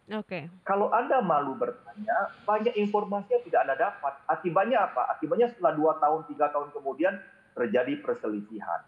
[0.06, 0.22] Oke.
[0.22, 0.42] Okay.
[0.62, 4.14] Kalau Anda malu bertanya, banyak informasi yang tidak Anda dapat.
[4.30, 5.10] Akibatnya apa?
[5.10, 7.18] Akibatnya setelah dua tahun, tiga tahun kemudian
[7.58, 8.86] terjadi perselisihan.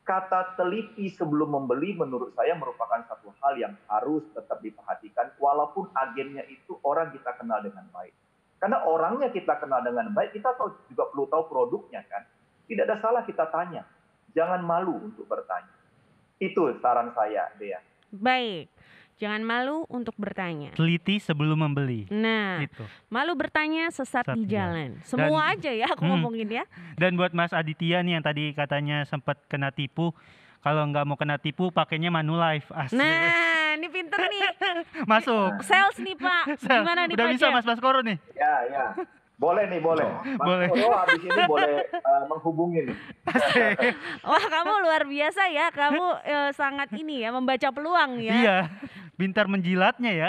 [0.00, 6.42] Kata teliti sebelum membeli menurut saya merupakan satu hal yang harus tetap diperhatikan walaupun agennya
[6.50, 8.16] itu orang kita kenal dengan baik.
[8.60, 12.28] Karena orangnya kita kenal dengan baik, kita tahu, juga perlu tahu produknya kan.
[12.68, 13.88] Tidak ada salah kita tanya.
[14.36, 15.72] Jangan malu untuk bertanya.
[16.36, 17.80] Itu saran saya, Dea.
[18.12, 18.68] Baik.
[19.20, 20.72] Jangan malu untuk bertanya.
[20.72, 22.08] Teliti sebelum membeli.
[22.08, 22.88] Nah, itu.
[23.12, 24.96] malu bertanya sesat di jalan.
[25.04, 26.64] Semua Dan, aja ya aku hmm, ngomongin ya.
[26.96, 30.16] Dan buat Mas Aditya nih yang tadi katanya sempat kena tipu,
[30.64, 32.72] kalau nggak mau kena tipu pakainya Manulife.
[32.72, 32.96] Asli.
[32.96, 34.40] Nah, ini pinter nih.
[35.12, 35.60] Masuk.
[35.68, 36.56] Sales nih Pak.
[36.56, 38.16] Gimana nih Udah Pak bisa Mas Baskoro nih.
[38.32, 38.84] Ya, ya.
[39.40, 40.04] Boleh nih, boleh.
[40.36, 40.68] Mas boleh.
[40.68, 42.96] Koro habis ini boleh uh, menghubungi nih.
[44.28, 45.72] Wah, kamu luar biasa ya.
[45.72, 48.36] Kamu uh, sangat ini ya, membaca peluang ya.
[48.36, 48.58] Iya.
[49.16, 50.28] Pintar menjilatnya ya.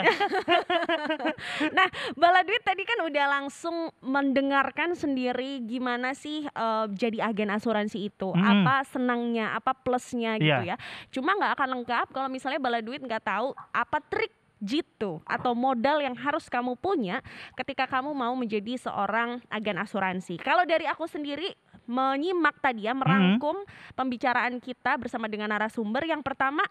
[1.75, 8.31] nah, Baladwit tadi kan udah langsung mendengarkan sendiri gimana sih uh, jadi agen asuransi itu.
[8.31, 8.63] Hmm.
[8.63, 10.79] Apa senangnya, apa plusnya gitu yeah.
[10.79, 11.11] ya.
[11.11, 16.13] Cuma nggak akan lengkap kalau misalnya Baladwit nggak tahu apa trik jitu atau modal yang
[16.13, 17.25] harus kamu punya
[17.57, 20.37] ketika kamu mau menjadi seorang agen asuransi.
[20.37, 21.49] Kalau dari aku sendiri
[21.89, 23.97] menyimak tadi ya merangkum hmm.
[23.97, 26.61] pembicaraan kita bersama dengan narasumber yang pertama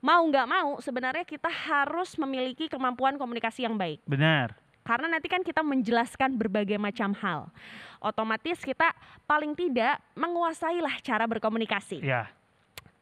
[0.00, 4.00] mau nggak mau sebenarnya kita harus memiliki kemampuan komunikasi yang baik.
[4.08, 4.56] Benar.
[4.88, 7.52] Karena nanti kan kita menjelaskan berbagai macam hal.
[8.00, 8.88] Otomatis kita
[9.28, 12.00] paling tidak menguasailah cara berkomunikasi.
[12.00, 12.32] Ya.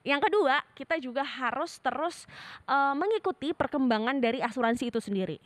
[0.07, 2.31] Yang kedua, kita juga harus terus
[2.71, 5.43] uh, mengikuti perkembangan dari asuransi itu sendiri.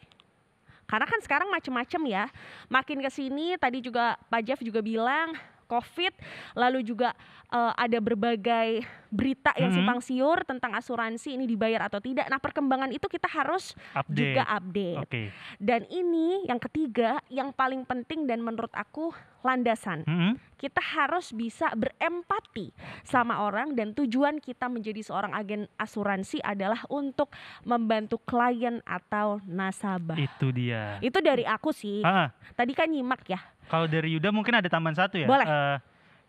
[0.85, 2.25] Karena kan sekarang macam-macam ya.
[2.69, 5.33] Makin ke sini tadi juga Pak Jeff juga bilang
[5.71, 6.13] COVID,
[6.59, 7.15] lalu juga
[7.55, 9.87] uh, ada berbagai berita yang mm-hmm.
[9.87, 12.31] simpang siur tentang asuransi ini dibayar atau tidak.
[12.31, 14.19] Nah, perkembangan itu kita harus update.
[14.19, 14.99] juga update.
[15.07, 15.27] Okay.
[15.59, 19.11] Dan ini yang ketiga, yang paling penting dan menurut aku
[19.43, 20.07] landasan.
[20.07, 20.39] Mm-mm.
[20.61, 22.71] Kita harus bisa berempati
[23.09, 27.33] sama orang dan tujuan kita menjadi seorang agen asuransi adalah untuk
[27.65, 30.21] membantu klien atau nasabah.
[30.21, 31.01] Itu dia.
[31.01, 32.05] Itu dari aku sih.
[32.05, 33.41] Ah, Tadi kan nyimak ya.
[33.71, 35.31] Kalau dari Yuda mungkin ada tambahan satu ya.
[35.31, 35.47] Boleh.
[35.47, 35.77] Eh,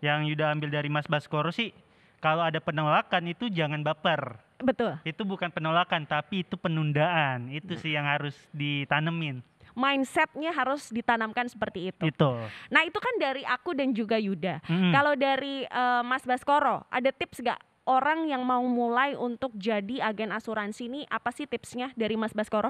[0.05, 1.73] yang Yuda ambil dari Mas Baskoro sih,
[2.21, 4.37] kalau ada penolakan itu jangan baper.
[4.61, 5.01] Betul.
[5.01, 7.49] Itu bukan penolakan, tapi itu penundaan.
[7.49, 9.41] Itu sih yang harus ditanemin.
[9.73, 12.13] Mindsetnya harus ditanamkan seperti itu.
[12.13, 12.37] Itu.
[12.69, 14.61] Nah itu kan dari aku dan juga Yuda.
[14.69, 14.93] Mm-mm.
[14.93, 17.57] Kalau dari eh, Mas Baskoro, ada tips gak
[17.89, 22.69] orang yang mau mulai untuk jadi agen asuransi ini apa sih tipsnya dari Mas Baskoro?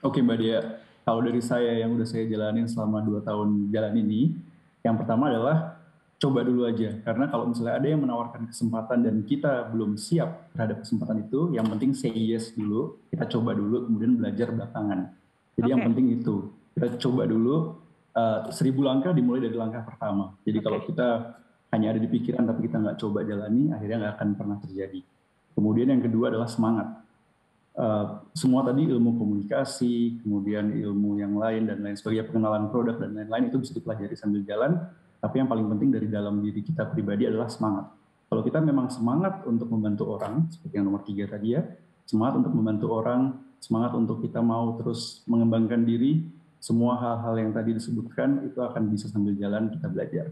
[0.00, 0.60] Oke Mbak Dia,
[1.10, 4.30] kalau dari saya yang udah saya jalanin selama dua tahun jalan ini,
[4.86, 5.74] yang pertama adalah
[6.22, 7.02] coba dulu aja.
[7.02, 11.66] Karena kalau misalnya ada yang menawarkan kesempatan dan kita belum siap terhadap kesempatan itu, yang
[11.66, 15.10] penting say yes dulu, kita coba dulu, kemudian belajar belakangan.
[15.58, 15.88] Jadi yang Oke.
[15.90, 16.34] penting itu,
[16.78, 17.56] kita coba dulu,
[18.14, 20.38] eh, seribu langkah dimulai dari langkah pertama.
[20.46, 20.64] Jadi Oke.
[20.70, 21.08] kalau kita
[21.74, 25.02] hanya ada di pikiran tapi kita nggak coba jalani, akhirnya nggak akan pernah terjadi.
[25.58, 27.02] Kemudian yang kedua adalah semangat.
[27.80, 33.16] Eh, semua tadi ilmu komunikasi, kemudian ilmu yang lain dan lain sebagainya, pengenalan produk dan
[33.16, 34.76] lain-lain itu bisa dipelajari sambil jalan.
[35.16, 37.88] Tapi yang paling penting dari dalam diri kita pribadi adalah semangat.
[38.28, 41.64] Kalau kita memang semangat untuk membantu orang, seperti yang nomor tiga tadi ya,
[42.04, 46.28] semangat untuk membantu orang, semangat untuk kita mau terus mengembangkan diri,
[46.60, 50.28] semua hal-hal yang tadi disebutkan itu akan bisa sambil jalan kita belajar.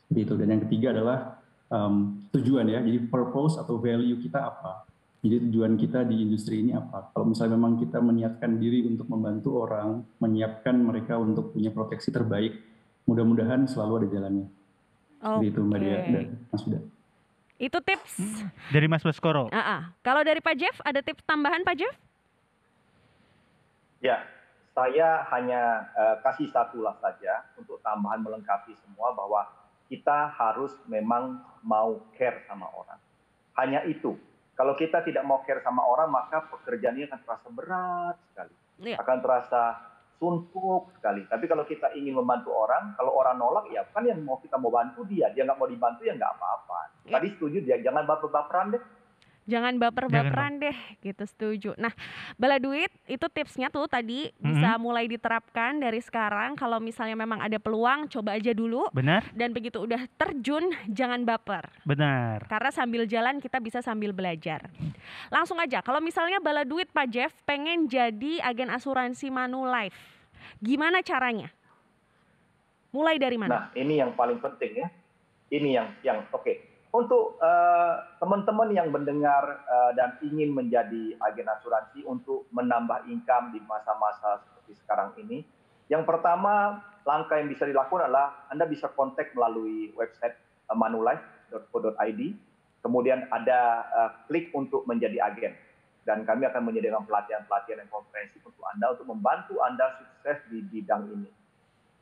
[0.00, 0.34] Seperti itu.
[0.40, 1.18] Dan yang ketiga adalah
[1.68, 4.95] um, tujuan ya, jadi purpose atau value kita apa.
[5.24, 7.10] Jadi tujuan kita di industri ini apa?
[7.10, 12.62] Kalau misalnya memang kita menyiapkan diri untuk membantu orang, menyiapkan mereka untuk punya proteksi terbaik,
[13.08, 14.48] mudah-mudahan selalu ada jalannya.
[15.16, 16.12] Seperti itu Mbak Dia Oke.
[16.12, 16.80] dan Mas Huda.
[17.56, 18.12] Itu tips.
[18.68, 19.48] Dari Mas Baskoro.
[19.48, 19.80] Ah, ah.
[20.04, 21.96] Kalau dari Pak Jeff ada tips tambahan Pak Jeff?
[24.04, 24.20] Ya,
[24.76, 29.48] saya hanya eh, kasih satu lah saja untuk tambahan melengkapi semua bahwa
[29.88, 33.00] kita harus memang mau care sama orang.
[33.56, 34.20] Hanya itu.
[34.56, 38.54] Kalau kita tidak mau care sama orang, maka pekerjaannya akan terasa berat sekali.
[38.88, 38.96] Iya.
[38.96, 39.62] Akan terasa
[40.16, 41.28] suntuk sekali.
[41.28, 44.72] Tapi kalau kita ingin membantu orang, kalau orang nolak, ya kan yang mau kita mau
[44.72, 45.28] bantu dia.
[45.36, 46.80] Dia nggak mau dibantu, ya nggak apa-apa.
[47.04, 47.12] Iya.
[47.20, 48.82] Tadi setuju dia, jangan baper-baperan deh.
[49.46, 50.74] Jangan baper-baperan deh,
[51.06, 51.70] gitu setuju.
[51.78, 51.94] Nah,
[52.34, 56.58] bala duit itu tipsnya tuh tadi bisa mulai diterapkan dari sekarang.
[56.58, 58.90] Kalau misalnya memang ada peluang, coba aja dulu.
[58.90, 59.30] Benar?
[59.30, 61.70] Dan begitu udah terjun, jangan baper.
[61.86, 62.50] Benar.
[62.50, 64.66] Karena sambil jalan kita bisa sambil belajar.
[65.30, 69.94] Langsung aja, kalau misalnya bala duit Pak Jeff pengen jadi agen asuransi Manulife,
[70.58, 71.54] gimana caranya?
[72.90, 73.50] Mulai dari mana?
[73.54, 74.88] Nah, ini yang paling penting ya.
[75.54, 76.75] Ini yang yang oke.
[76.96, 83.60] Untuk eh, teman-teman yang mendengar eh, dan ingin menjadi agen asuransi untuk menambah income di
[83.68, 85.44] masa-masa seperti sekarang ini,
[85.92, 90.40] yang pertama langkah yang bisa dilakukan adalah Anda bisa kontak melalui website
[90.72, 92.20] eh, manulife.co.id.
[92.80, 93.60] Kemudian ada
[93.92, 95.52] eh, klik untuk menjadi agen.
[96.06, 101.12] Dan kami akan menyediakan pelatihan-pelatihan dan konferensi untuk Anda untuk membantu Anda sukses di bidang
[101.12, 101.28] ini.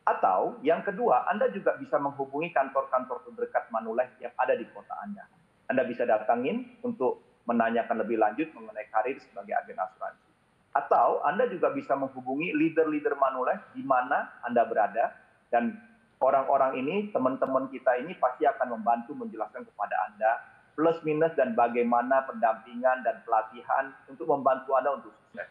[0.05, 5.25] Atau yang kedua, Anda juga bisa menghubungi kantor-kantor terdekat Manulife yang ada di kota Anda.
[5.73, 10.29] Anda bisa datangin untuk menanyakan lebih lanjut mengenai karir sebagai agen asuransi.
[10.77, 15.17] Atau Anda juga bisa menghubungi leader-leader Manulife di mana Anda berada
[15.49, 15.77] dan
[16.21, 20.33] orang-orang ini, teman-teman kita ini pasti akan membantu menjelaskan kepada Anda
[20.75, 25.47] plus minus dan bagaimana pendampingan dan pelatihan untuk membantu Anda untuk sukses.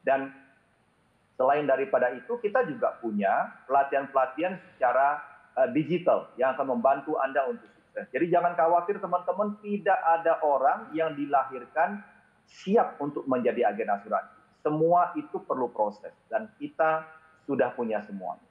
[0.00, 0.32] Dan
[1.34, 5.18] Selain daripada itu, kita juga punya pelatihan-pelatihan secara
[5.58, 8.06] uh, digital yang akan membantu Anda untuk sukses.
[8.14, 12.02] Jadi jangan khawatir teman-teman, tidak ada orang yang dilahirkan
[12.46, 14.38] siap untuk menjadi agen asuransi.
[14.62, 17.04] Semua itu perlu proses dan kita
[17.44, 18.46] sudah punya semuanya.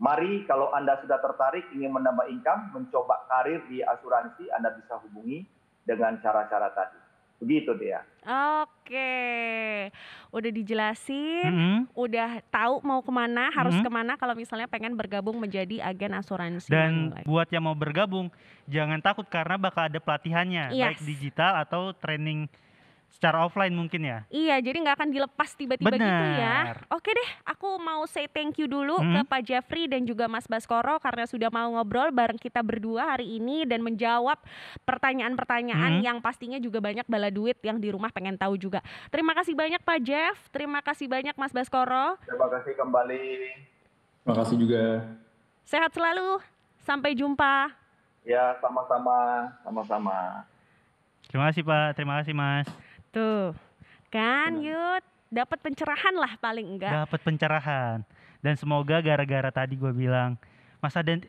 [0.00, 5.46] Mari kalau Anda sudah tertarik ingin menambah income, mencoba karir di asuransi, Anda bisa hubungi
[5.86, 7.03] dengan cara-cara tadi.
[7.36, 8.00] Begitu dia.
[8.24, 9.92] Oke,
[10.32, 11.78] udah dijelasin, Mm-mm.
[11.92, 13.84] udah tahu mau ke mana, harus Mhm.
[13.84, 16.66] ke mana kalau misalnya pengen bergabung menjadi agen asuransi.
[16.66, 17.26] Dan Manulife.
[17.26, 18.32] buat yang mau bergabung,
[18.64, 21.04] jangan takut karena bakal ada pelatihannya, baik Yes.
[21.04, 22.48] digital atau training
[23.14, 24.18] secara offline mungkin ya.
[24.26, 26.74] Iya, jadi nggak akan dilepas tiba-tiba gitu ya.
[26.90, 29.30] Oke deh, aku mau say thank you dulu ke Mhm.
[29.30, 33.62] Pak Jeffrey dan juga Mas Baskoro karena sudah mau ngobrol bareng kita berdua hari ini
[33.62, 34.42] dan menjawab
[34.82, 36.02] pertanyaan-pertanyaan Mhm.
[36.02, 38.82] yang pastinya juga banyak bala duit yang di rumah pengen tahu juga.
[39.14, 42.18] Terima kasih banyak Pak Jeff, terima kasih banyak Mas Baskoro.
[42.26, 43.26] Terima kasih kembali.
[44.26, 44.84] Terima kasih juga.
[45.62, 46.42] Sehat selalu.
[46.84, 47.72] Sampai jumpa.
[48.28, 50.44] Ya, sama-sama, sama-sama.
[51.28, 52.68] Terima kasih Pak, terima kasih Mas.
[53.14, 53.54] Tuh.
[54.10, 54.66] Kan, Benar.
[54.66, 57.06] Yud, dapat pencerahan lah paling enggak.
[57.06, 58.02] Dapat pencerahan.
[58.44, 60.36] Dan semoga gara-gara tadi gue bilang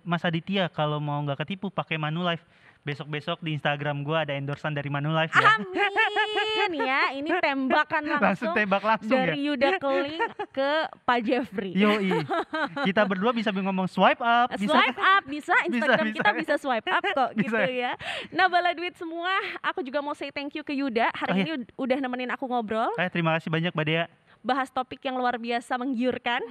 [0.04, 2.44] Mas, Aditya kalau mau nggak ketipu pakai Manulife
[2.86, 5.58] besok-besok di Instagram gue ada endorsan dari Manulife ya.
[5.58, 9.46] Amin ya, ini tembakan langsung, langsung tembak langsung dari ya.
[9.50, 10.22] Yuda Keling
[10.52, 10.72] ke
[11.02, 11.74] Pak Jeffrey.
[11.74, 12.14] Yoi.
[12.88, 16.16] Kita berdua bisa ngomong swipe up, bisa swipe up bisa Instagram bisa.
[16.16, 17.66] kita bisa swipe up kok gitu Bisa.
[17.66, 17.92] ya.
[18.30, 21.10] Nah, bala duit semua, aku juga mau say thank you ke Yuda.
[21.12, 21.42] Hari Oh, iya.
[21.42, 24.06] ini ud- udah nemenin aku ngobrol, Eh, terima kasih banyak Mbak Dea.
[24.46, 26.46] Bahas topik yang luar biasa menggiurkan.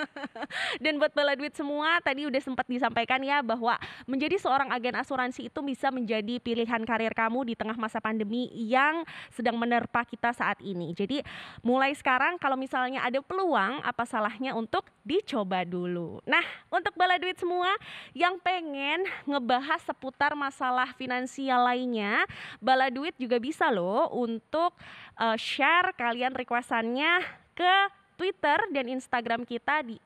[0.82, 3.76] Dan buat bala duit semua, tadi udah sempat disampaikan ya bahwa
[4.08, 9.04] menjadi seorang agen asuransi itu bisa menjadi pilihan karir kamu di tengah masa pandemi yang
[9.28, 10.96] sedang menerpa kita saat ini.
[10.96, 11.20] Jadi
[11.60, 16.24] mulai sekarang kalau misalnya ada peluang, apa salahnya untuk dicoba dulu.
[16.24, 16.42] Nah,
[16.72, 17.68] untuk bala duit semua
[18.16, 22.24] yang pengen ngebahas seputar masalah finansial lainnya,
[22.64, 24.72] bala duit juga bisa loh untuk
[25.20, 27.09] uh, share kalian requestannya
[27.56, 27.76] ke
[28.20, 29.96] Twitter dan Instagram kita di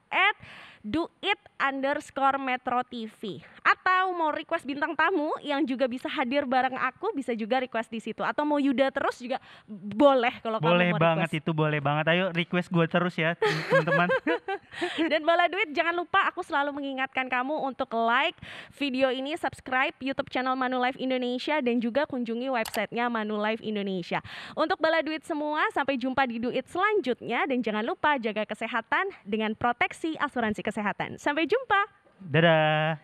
[0.85, 7.17] @duit underscore metro TV atau mau request bintang tamu yang juga bisa hadir bareng aku
[7.17, 11.01] bisa juga request di situ atau mau Yuda terus juga boleh kalau Boleh kamu mau
[11.01, 11.41] banget request.
[11.41, 12.05] itu, boleh banget.
[12.13, 14.13] Ayo request gue terus ya, teman-teman.
[15.11, 18.37] Dan bala duit jangan lupa aku selalu mengingatkan kamu untuk like
[18.77, 24.21] video ini, subscribe YouTube channel Manulife Indonesia dan juga kunjungi websitenya Manulife Indonesia.
[24.53, 29.57] Untuk bala duit semua, sampai jumpa di duit selanjutnya dan jangan lupa jaga kesehatan dengan
[29.57, 31.17] proteksi asuransi kesehatan.
[31.17, 31.81] Sampai jumpa.
[32.21, 33.01] Dadah.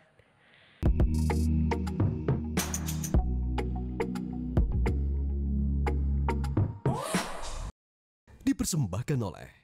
[8.50, 9.59] dipersembahkan oleh